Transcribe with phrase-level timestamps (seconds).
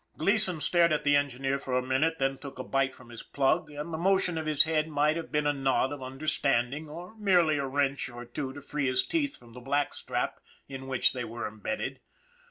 [0.17, 3.69] Gleason stared at the engineer for a minute, then took a bite from his plug,
[3.69, 7.59] and the motion of his head might have been a nod of understanding or merely
[7.59, 11.23] a wrench or two to free his teeth from the black strap in which they
[11.23, 11.99] were imbedded.